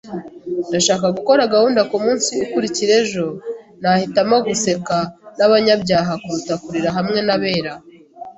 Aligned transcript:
Ndashaka 0.69 1.05
gukora 1.17 1.51
gahunda 1.53 1.81
kumunsi 1.91 2.31
ukurikira 2.43 2.93
ejo. 3.01 3.25
Nahitamo 3.81 4.35
guseka 4.47 4.97
nabanyabyaha 5.37 6.13
kuruta 6.21 6.53
kurira 6.63 6.89
hamwe 6.97 7.19
nabera. 7.27 7.73